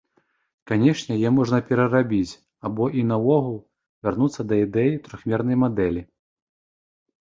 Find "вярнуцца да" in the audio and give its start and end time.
4.09-4.55